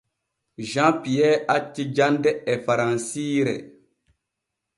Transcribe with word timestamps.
Jean 0.69 0.93
Pierre 1.03 1.43
acci 1.57 1.83
jande 1.97 2.31
e 2.53 2.57
faransiire. 2.65 3.55